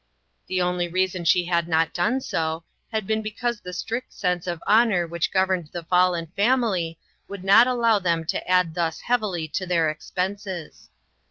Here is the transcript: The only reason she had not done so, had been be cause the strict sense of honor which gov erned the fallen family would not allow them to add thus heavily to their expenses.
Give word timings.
The 0.47 0.63
only 0.63 0.87
reason 0.87 1.25
she 1.25 1.45
had 1.45 1.67
not 1.67 1.93
done 1.93 2.21
so, 2.21 2.63
had 2.91 3.05
been 3.05 3.21
be 3.21 3.29
cause 3.29 3.59
the 3.61 3.71
strict 3.71 4.11
sense 4.13 4.47
of 4.47 4.59
honor 4.65 5.05
which 5.05 5.31
gov 5.31 5.49
erned 5.49 5.71
the 5.71 5.83
fallen 5.83 6.25
family 6.35 6.97
would 7.27 7.43
not 7.43 7.67
allow 7.67 7.99
them 7.99 8.25
to 8.25 8.47
add 8.49 8.73
thus 8.73 9.01
heavily 9.01 9.47
to 9.49 9.67
their 9.67 9.91
expenses. 9.91 10.89